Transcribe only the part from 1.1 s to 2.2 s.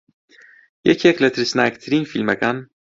لە ترسناکترین